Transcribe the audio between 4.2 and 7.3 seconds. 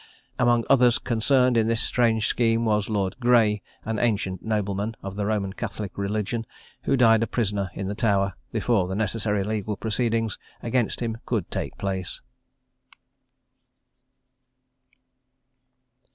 nobleman of the Roman Catholic religion, who died a